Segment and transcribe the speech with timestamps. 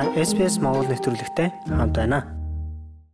[0.00, 2.24] Та SPS Монгол нэвтрүүлэгтэй хамт байна.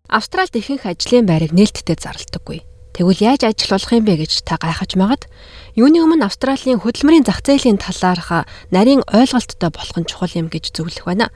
[0.07, 2.63] Австралид ихэнх ажлын байрыг нээлттэй зарлдаггүй.
[2.95, 5.27] Тэгвэл яаж ажил болох юм бэ гэж та гайхаж магад
[5.75, 11.11] юуны өмнө Австралийн хөдөлмөрийн зах зээлийн талаарх нарийн ойлголттой болох нь чухал юм гэж зөвлөх
[11.11, 11.35] байна.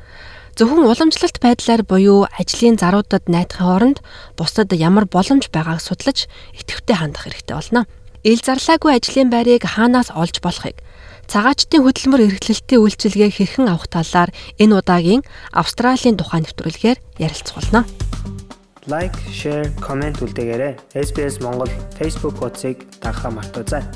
[0.55, 3.99] Зөвхөн уламжлалт байдлаар буюу ажлын заруудад найдахын оронд
[4.39, 7.91] бусдад ямар боломж байгааг судлаж идэвхтэй хандах хэрэгтэй болно.
[8.23, 10.79] Ил зарлаагүй ажлын байрыг хаанаас олж болохыг
[11.31, 15.23] Цагаачдын хөдөлмөр эрхлэлтийн үйлчилгээ хэрхэн авах талаар энэ удаагийн
[15.55, 17.87] Австралийн тухай нэвтрүүлгээр ярилцуулна.
[18.91, 20.75] Лайк, share, comment үлдээгээрэй.
[20.91, 23.87] SBS Монгол Facebook хуудсыг дагахаа мартаоцай.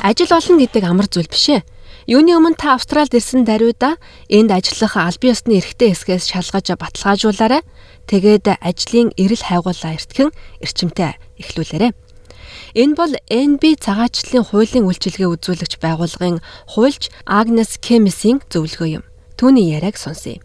[0.00, 1.68] Ажил олно гэдэг амар зүйл биш ээ.
[2.08, 4.00] Юуны өмнө та Австралид ирсэн даруйда
[4.32, 7.60] энд ажиллах аль бие усны эрхтэй хэсгээс шалгаж баталгаажуулаарай.
[8.08, 10.32] Тэгээд ажлын эрэл хайгуулаа эртхэн
[10.64, 11.92] эрчимтэй эхлүүлээрэй.
[12.72, 16.40] Энэ бол NB цагаачлалын хуулийн үйлчилгээ үзүүлэгч байгууллагын
[16.72, 19.04] хуульч Агнес Кемисийн зөвлөгөө юм.
[19.36, 20.40] Түүний яриаг сонсъё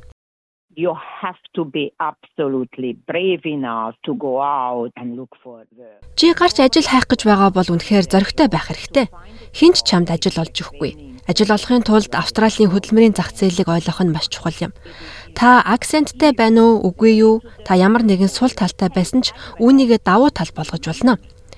[0.78, 6.02] you have to be absolutely brave enough to go out and look for work.
[6.16, 9.10] Чи гарч ажил хайх гэж байгаа бол үнэхээр зоригтой байх хэрэгтэй.
[9.58, 10.92] Хинч чамд ажил олж өгөхгүй.
[11.26, 14.72] Ажил олохын тулд Австралийн хөдөлмөрийн зах зээлийг ойлгох нь маш чухал юм.
[15.34, 17.36] Та акценттэй байна уу, үгүй юу?
[17.66, 21.18] Та ямар нэгэн сул талтай байсан ч үүнийгээ давуу тал болгож болно.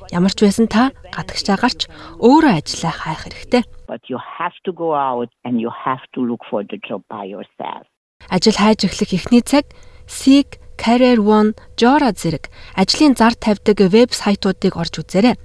[0.10, 1.86] Ямар ч байсан та гадагшаа гарч
[2.18, 3.64] өөрөө ажиллаа хайх хэрэгтэй.
[3.86, 7.30] But you have to go out and you have to look for the job by
[7.30, 7.86] yourself.
[8.30, 9.70] Ажил хайж эхлэх эхний цаг
[10.10, 15.38] Seek, Career One, Jora зэрэг ажлын зар тавьдаг веб сайтуудыг орж үзээрэй.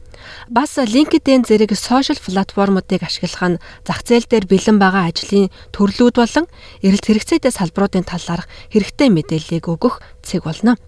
[0.49, 6.47] Бас LinkedIn зэрэг сошиал платформуудыг ашиглах нь зах зээл дээр бэлэн байгаа ажлын төрлүүд болон
[6.81, 10.81] эрэлт хэрэгцээтэй салбаруудын талаарх хэрэгтэй мэдээллийг өгөх цэг болно.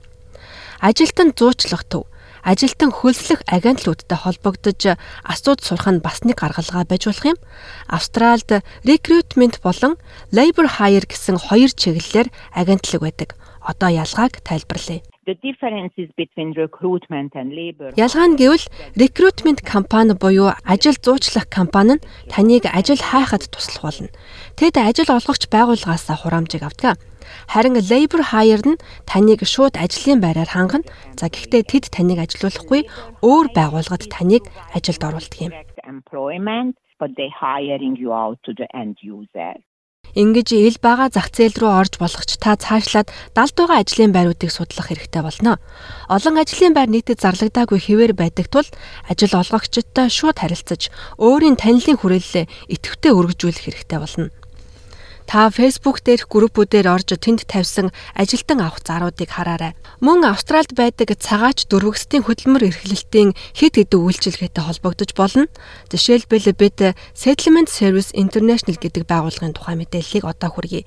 [0.80, 2.08] Ажилтан зуучлах төв
[2.47, 4.94] ажилтан хөлслөх агентлуудтай холбогдож
[5.27, 7.38] асууд сурах нь бас нэг гаргалгаа байж болох юм.
[7.91, 9.98] Австралид recruitment болон
[10.30, 13.28] labor hire гэсэн хоёр чиглэлээр агентлаг байдаг.
[13.66, 15.03] Одоо ялгааг тайлбарлая.
[15.26, 17.91] The differences between recruitment and labor.
[17.98, 18.62] Ялгаа нь гэвэл
[18.94, 24.14] recruitment компани буюу ажил зуучлах компани нь таныг ажил хайхад туслах болно.
[24.54, 27.03] Тэд ажил олгогч байгууллагаас хураамжийг авдаг.
[27.50, 28.78] Харин labor hire нь
[29.10, 30.87] таныг шууд ажлын байраар хангана.
[31.19, 32.87] За гэхдээ тэд таныг ажилуулахгүй
[33.26, 34.47] өөр байгууллагад таныг
[34.78, 35.53] ажилд оруулдаг юм.
[36.98, 39.53] but they hiring you out to the end user.
[40.16, 44.88] Ингэж ил бага зах зээл рүү орж болгоч та цаашлаад далд байгаа ажлын байруудыг судлах
[44.88, 45.60] хэрэгтэй болно.
[46.09, 48.65] Олон ажлын байр нийтэд зарлагдаагүй хэвээр байдаг тул
[49.05, 50.88] ажил олгогчдод шууд харилцаж
[51.21, 54.32] өөрийн танилын хүрээлэлээ идэвхтэй өргөжүүлэх хэрэгтэй болно.
[55.26, 59.75] Та Facebook дээрх группүүдээр орж тэнд тавьсан ажилтан авах заруудыг хараарай.
[59.98, 65.50] Мөн Австралид байдаг цагаач дөрвөгсдийн хөдөлмөр эрхлэлтийн хэд хэдэн үйлчилгээтэй холбогдож болно.
[65.91, 66.78] Жишээлбэл бид
[67.19, 70.87] Settlement Service International гэдэг байгууллагын тухай мэдээллийг одоо хүргэе.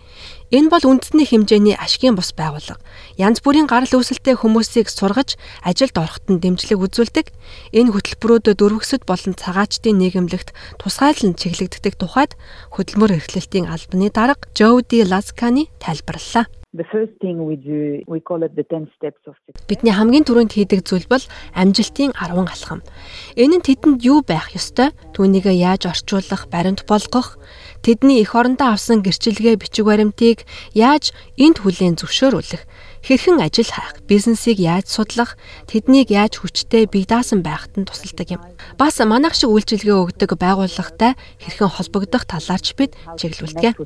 [0.49, 2.81] Энэ бол үндэсний хэмжээний ашигын бус байгууллага.
[3.21, 7.29] Янз бүрийн гарал үүсэлтэй хүмүүсийг сургаж ажилд ороход нь дэмжлэг үзүүлдэг.
[7.69, 10.49] Энэ хөтөлбөрүүд дөрвөсөд болон цагаачдын нийгэмлэгт
[10.81, 12.33] тусгайлан чиглэгддэг тухайд
[12.73, 16.45] хөдөлмөр эрхлэлтийн албаны дарга Жоуди Ласканы тайлбарллаа.
[16.71, 19.65] The first thing we do, we call it the 10 steps of success.
[19.65, 21.23] Бидний хамгийн түрүүнд хийдэг зүйл бол
[21.57, 22.85] амжилтын 10 алхам.
[23.33, 24.93] Энэ нь тэдэнд юу байх ёстой?
[25.17, 27.41] Түүнийг яаж орчуулах, баримт болгох,
[27.81, 30.45] тэдний эх орондоо авсан гэрчилгээ бичиг баримтыг
[30.77, 31.09] яаж
[31.41, 32.61] энд хүлээн зөвшөөрүүлэх,
[33.05, 35.37] хэрхэн ажил хайх, бизнесийг яаж судлах,
[35.69, 38.41] тэднийг яаж хүчтэй бие даасан байхад нь тусалдаг юм.
[38.75, 43.79] Бас манайх шиг үйлчилгээ өгдөг байгууллагатай хэрхэн холбогдох талаарч бид чиглүүлдэг.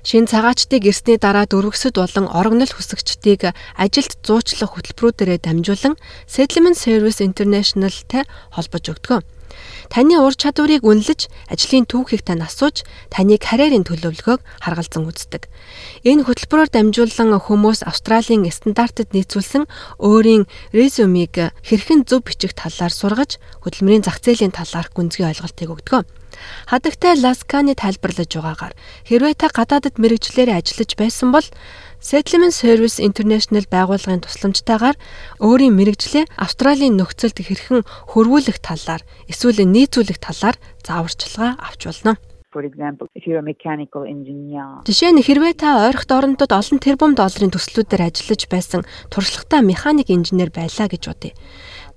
[0.00, 5.94] Шин цагаачдыг ирсний дараа дөрвөсөд болон орогнол хүсэгчдийг ажилд зуучлах хөтөлбөрүүдээрээ дамжуулан
[6.24, 8.24] Settlement Service International-тай
[8.54, 9.39] холбож өгдөг.
[9.90, 15.50] Таны ур чадварыг үнэлж, ажлын түүхийг тань асууж, таны карьерийн төлөвлөгөөг харгалзан үздэг.
[16.06, 19.66] Энэ хөтөлбөрөөр дамжуулан хүмүүс Австралийн стандартад нийцүүлсэн
[19.98, 26.06] өөрийн резюмиг хэрхэн зөв бичих талаар сургаж, хөдөлмөрийн зах зээлийн талаарх гүнзгий ойлголтыг өгдөг.
[26.70, 31.46] Хадагтай Ласканы тайлбарлаж байгаагаар хэрвээ та гадаадд мэрэгчлэрээ ажиллаж байсан бол
[32.00, 34.96] Settlement Service International байгууллагын тусламжтайгаар
[35.36, 37.84] өөрийн мэрэгжлээ Австралийн нөхцөлд хэрхэн
[38.16, 42.16] хөрвүүлэх талаар эсвэл нийцүүлэх талаар зааварчилгаа авч болно.
[42.56, 44.80] For example, if you're a mechanical engineer.
[44.88, 48.80] Жишээ нь хэрвээ та ойрхот орнодод олон тэрбум долларын төслүүдээр ажиллаж байсан
[49.12, 51.36] туршлагатай механик инженер байлаа гэж бодъё.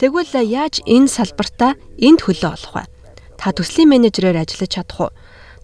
[0.04, 2.86] Тэгвэл яаж энэ салбартаа энд хөлөө олох вэ?
[3.40, 5.12] Та төслийн менежерээр ажиллаж чадах уу?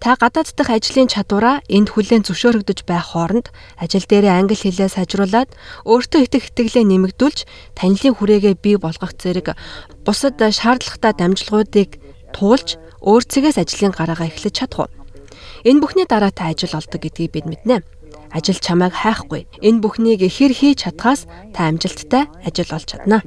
[0.00, 5.52] Та гадаад дахь ажлын чадвараа энд хүлээн зөвшөөрөгдөж байх хооронд ажил дээрээ англи хэлээ сайжруулад
[5.84, 7.38] өөртөө итгэх итгэлээ нэмэгдүүлж
[7.76, 9.52] танилын хүрээгээ бий болгох зэрэг
[10.00, 12.00] бусад шаардлагатай дамжлагуудыг
[12.32, 14.90] туулж өөр цэгээс ажлын гараагаа эхлэж чадах уу?
[15.68, 17.84] Энэ бүхний дараа та ажил олдог гэдгийг бид мэднэ.
[18.30, 19.50] Ажил чамайг хайхгүй.
[19.58, 23.18] Энэ бүхнийг хэр хийж чадхаас та амжилттай ажил олж чадна.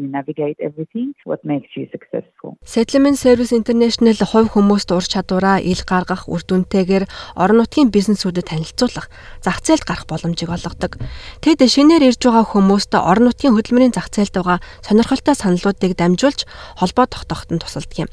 [2.63, 9.11] Settlement Service International хувь хүмүүст ур чадвараа ил гаргах үр дүнтэйгээр орон нутгийн бизнесүүдэд танилцуулах,
[9.43, 10.95] зах зээлд гарах боломжийг олгодог.
[11.43, 16.47] Тэд шинээр ирж байгаа хүмүүст орон нутгийн хөдөлмөрийн зах зээлд байгаа сонирхолтой саналуудыг дамжуулж
[16.79, 18.11] холбоо тогтооход нь тусалдаг юм.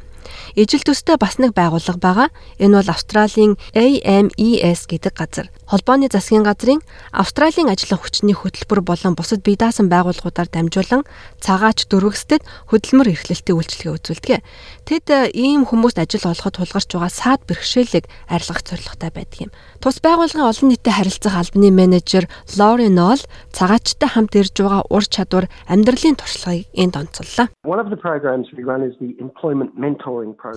[0.55, 2.29] Ижил төстэй бас нэг байгууллага байгаа.
[2.59, 5.47] Энэ бол Австралийн AMES гэдэг газар.
[5.71, 6.83] Холбооны засгийн газрын
[7.15, 11.07] Австралийн ажлын хүчний хөтөлбөр болон бусад бие даасан байгууллагуудаар дамжуулан
[11.39, 12.43] цагаач дөрвөсдөд
[12.75, 14.43] хөдөлмөр эрхлэлтийн үйлчилгээ үзүүлдэг.
[14.91, 19.55] Тэд э, ийм хүмүүст ажил олоход тулгарч байгаа саад бэрхшээлийг арилгах зорилготой байдаг юм.
[19.79, 22.27] Тус байгууллагын олон нийтэд харилцах албаны менежер
[22.59, 23.23] Лори Нол
[23.55, 27.47] цагаачтай хамт ирж байгаа ур чадвар амьдралын туршлагыг энд онцоллоо.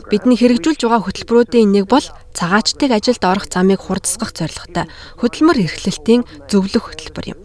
[0.10, 2.02] Бидний хэрэгжүүлж байгаа хөтөлбөрүүдийн нэг бол
[2.34, 4.90] цагаачтыг ажилд орох замыг хурдсгах зорилготой
[5.20, 7.40] хөдөлмөр эрхлэлтийн зөвлөх хөтөлбөр юм.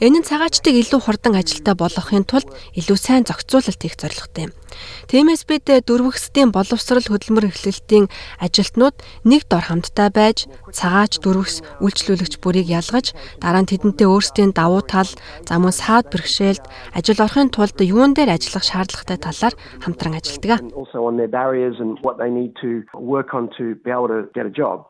[0.00, 4.52] Энэ нь цагаачтыг илүү хурдан ажилдаа болгохын тулд илүү сайн зохицуулалт хийх зорилготой юм.
[5.10, 8.06] Тиймээс бид дөрвөгсдийн боловсрал хөдөлмөр эрхлэлтийн
[8.38, 8.96] ажилтнууд
[9.26, 13.12] нэг дор хамтдаа байж цагаач дөрвөгс үйлчлүүлэгч бүрийг ялгаж
[13.42, 15.10] дараа нь тэдэнтэй өөрсдийн давуу тал,
[15.42, 16.64] зам мөн саад бэрхшээлд
[16.94, 20.62] ажил орохын тулд юун дээр ажиллах шаардлагатай талаар хамтран ажилладаг.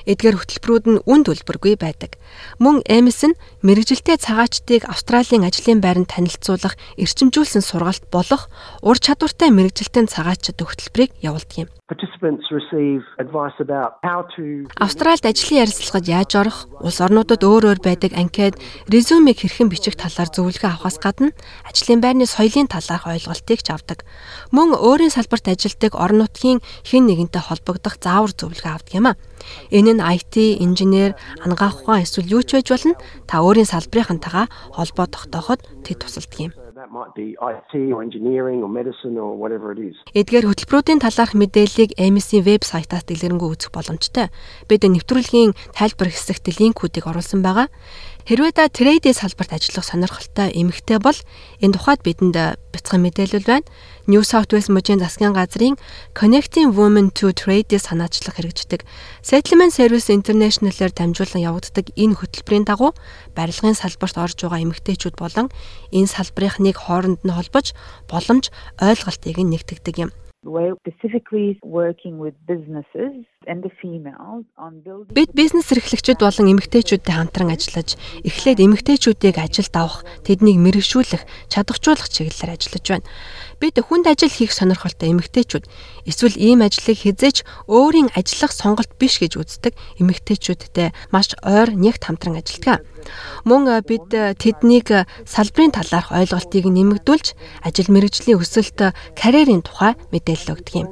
[0.05, 2.21] Эдгээр хөтөлбөрүүд нь үнд үлбэргүй байдаг.
[2.61, 4.21] Мөн Эмис нь мэрэгжилтэй
[4.71, 8.47] цагаачдыг Австралийн ажлын байранд танилцуулах, эрчимжүүлсэн сургалт болох
[8.87, 11.69] ур чадвартай мэрэгжилтийн цагаачд хөтөлбөрийг явуулдаг юм.
[14.79, 18.55] Австралид ажлын ярилцлагад яаж орох, улс орнуудад өөр өөр байдаг анкет,
[18.87, 21.35] резюмег хэрхэн бичих талаар зөвлөгөө авахаас гадна
[21.67, 24.07] ажлын байрны соёлын талаарх ойлголтыг ч авдаг.
[24.55, 29.19] Мөн өөрийн салбарт ажилтдаг орон нутгийн хэн нэгэнтэй холбогдох заавар зөвлөгөө авдаг юм а.
[29.75, 32.95] Энэ нь IT, инженер, анагаах ухаан эсвэл юу ч байж болно.
[33.27, 36.53] Та өөрийн салбарынхантайгаа холбоо тогтооход тэд тусалдаг юм.
[40.15, 44.29] Эдгээр хөтөлбөрүүдийн талаарх мэдээллийг AMC веб сайтаас дэлгэрэнгүй үзэх боломжтой.
[44.71, 47.67] Бид нэвтрүүлгийн тайлбар хэсэгт линкүүдийг оруулсан байгаа.
[48.23, 51.19] Хэрвээ та трейдийн салбарт ажиллах сонирхолтой эмэгтэй бол
[51.59, 52.39] энэ тухайд бидэнд
[52.71, 53.67] бяцхан мэдээлэл байна.
[54.07, 55.75] New South Wales мужийн засгийн газрын
[56.15, 58.87] Connecting Women to Trade санаачлах хэрэгждэг
[59.27, 62.95] Settlement Service International-аар дамжуулан явагддаг энэ хөтөлбөрийн дагуу
[63.35, 65.51] барилгын салбарт орж байгаа эмэгтэйчүүд болон
[65.91, 67.75] энэ салбарынхныг хооронд нь холбож
[68.07, 70.15] боломж ойлголтыг нэгтгэдэг юм.
[70.43, 77.13] We're specifically working with businesses and the females on building Бид бизнес эрхлэгчид болон эмэгтэйчүүдтэй
[77.13, 83.07] хамтран ажиллаж эхлээд эмэгтэйчүүдийг ажилд авах, тэднийг мэрэгшүүлэх, чадваржуулах чиглэлээр ажиллаж байна.
[83.61, 85.69] Бид хүнд ажил хийх сонирхолтой эмэгтэйчүүд
[86.09, 92.41] эсвэл ийм ажлыг хизээч өөрийн ажиллах сонголт биш гэж үздэг эмэгтэйчүүдтэй маш ойр нэгт хамтран
[92.41, 92.81] ажилладаг.
[93.45, 94.89] Мөн бид тэднийг
[95.29, 100.89] салбарын талаарх ойлголтыг нэмэгдүүлж ажил мэргэжлийн өсөлт карьерийн тухай мэдээлэл өгдөг юм.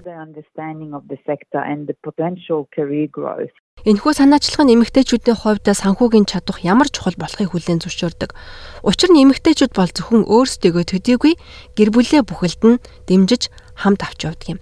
[3.86, 8.34] Энэхүү санаачлах нь эмэгтэйчүүдийн хувьд санхүүгийн чадвар ямар чухал болохыг хүлээн зөвшөөрдөг.
[8.82, 11.38] Учир нь эмэгтэйчүүд бол зөвхөн өөрсдөө төдийгүй
[11.78, 14.60] гэр бүлээ бүхэлд нь дэмжиж хамт авч явдаг юм.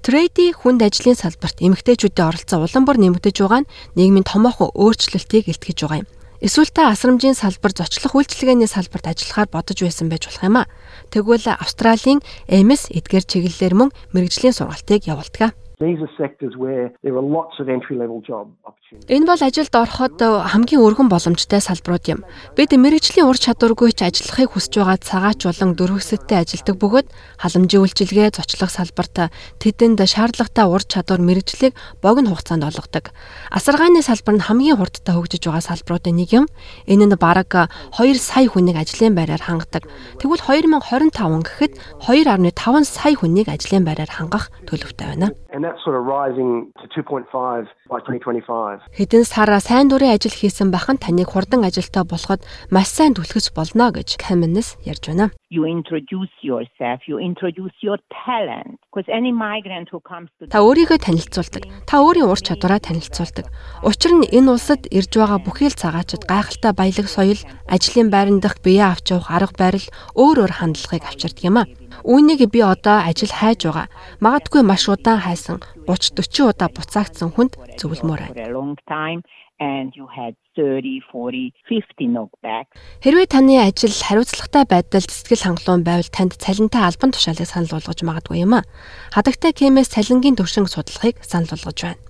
[0.00, 3.70] Трейди хүнд ажлын салбарт эмэгтэйчүүдийн оролцоо улам бүр нэмэгдэж байгаа нь
[4.00, 6.08] нийгмийн томоохон өөрчлөлтийг илтгэж байгаа юм.
[6.40, 10.70] Эсвэл та асрамжийн салбар зочлох үйлчилгээний салбарт ажиллахаар бодож байсан байж болох юм а.
[11.10, 15.58] Тэгвэл Австралийн MS эдгээр чиглэлээр мөн мэрэгжлийн сургалтыг явуулдаг.
[15.80, 19.06] These are sectors where there are lots of entry level job opportunities.
[19.14, 22.20] Энэ бол ажилд ороход хамгийн өргөн боломжтой салбарууд юм.
[22.58, 27.06] Бид мэрэгжлийн ур чадваргүй ч ажиллахыг хүсэж байгаа цагаач болон дөрвөсөттэй ажилдаг бөгөөд
[27.38, 29.30] халамжийн үйлчилгээ зочлох салбарт
[29.62, 33.14] тэдэнд шаардлагатай ур чадвар мэрэгжлийг богино хугацаанд олгодог.
[33.54, 36.50] Асаргааны салбар нь хамгийн хурдтай хөгжиж байгаа салбаруудын нэг юм.
[36.90, 37.54] Энэ нь бараг
[37.94, 39.86] 2 сая хүнийг ажлын байраар хангадаг.
[40.18, 45.30] Тэгвэл 2025 гэхэд 2.5 сая хүнийг ажлын байраар хангах төлөвтэй байна
[45.68, 48.80] that's sort of rising to 2.5 by 2025.
[48.96, 52.40] Хэдэн сар сайн дурын ажил хийсэн бахан таныг хурдан ажилтаа болоход
[52.72, 55.28] маш сайн түлхэж болно гэж Каменес ярьж байна.
[55.50, 60.98] You introduce yourself, you introduce your talent because any migrant who comes to Та өөрийгөө
[61.04, 61.64] танилцуулдаг.
[61.88, 63.48] Та өөрийн ур чадвараа танилцуулдаг.
[63.84, 68.60] Учир нь энэ улсад ирж байгаа бүхий л цагаачд гайхалтай баялаг соёл, ажлын байран дах
[68.60, 71.68] бие авч явах арга барил өөр өөр хандлагыг авчирдаг юм а.
[72.08, 73.92] Үүнийг би одоо ажил хайж байгаа.
[74.24, 79.20] Магадгүй маш удаан хайсан 30 40 удаа буцаагдсан хүнд зөвлөмөр байна
[79.60, 82.70] and you had 30 40 50 knockback.
[83.02, 88.46] Хэрвээ таны ажил хариуцлагатай байдалд сэтгэл хангалуун байвал танд цалинтай албан тушаалыг санал болгож магадгүй
[88.46, 88.66] юм а.
[89.10, 92.00] Хадагтай кемээс цалингийн төвшинг судалгааг санал болгож байна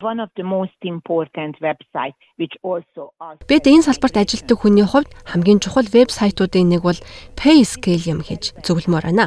[0.00, 3.10] one of the most important websites which also
[3.48, 6.98] Бид энэ салбарт ажилладаг хүний хувьд хамгийн чухал вебсайтуудын нэг бол
[7.34, 9.26] PayScale юм гэж зөвлөмөр байна.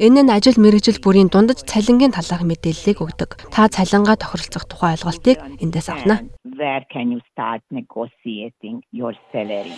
[0.00, 3.52] Энэ нь ажил мэргэжил бүрийн дундаж цалингийн талаарх мэдээллийг өгдөг.
[3.52, 6.24] Та цалингаа тохиролцох тухай ойлголтыг эндээс авна.
[6.56, 9.76] Where can you start negotiating your salary?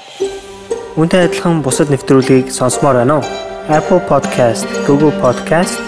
[0.95, 3.26] Үүнтэй адилхан бусад нэвтрүүлгийг сонсомоор байна уу?
[3.68, 5.88] Apple Podcast, Google Podcast